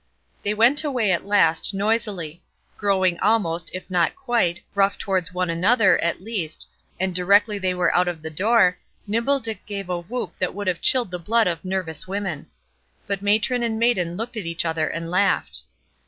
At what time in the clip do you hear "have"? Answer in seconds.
10.65-10.81